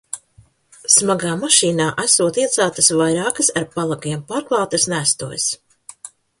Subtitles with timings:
[0.93, 5.51] Smagā mašīnā esot ieceltas vairākas, ar palagiem pārklātas nestuves.